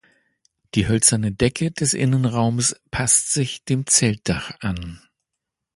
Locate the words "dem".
3.65-3.85